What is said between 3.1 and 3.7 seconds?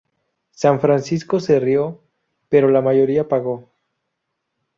pagó.